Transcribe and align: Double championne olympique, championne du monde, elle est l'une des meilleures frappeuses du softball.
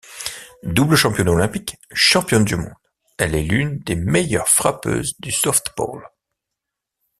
Double 0.63 0.95
championne 0.95 1.29
olympique, 1.29 1.77
championne 1.93 2.43
du 2.43 2.55
monde, 2.55 2.73
elle 3.19 3.35
est 3.35 3.43
l'une 3.43 3.77
des 3.77 3.95
meilleures 3.95 4.49
frappeuses 4.49 5.13
du 5.19 5.29
softball. 5.29 6.09